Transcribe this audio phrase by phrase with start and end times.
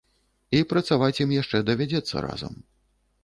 [0.59, 2.57] І працаваць ім яшчэ давядзецца разам.